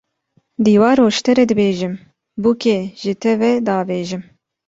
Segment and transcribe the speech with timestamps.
[0.63, 1.93] Diwaro ji te re dibêjim,
[2.41, 4.23] bûkê ji te ve davêjim